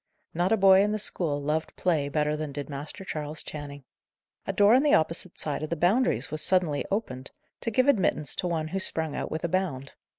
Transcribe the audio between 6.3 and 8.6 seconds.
was suddenly opened, to give admittance to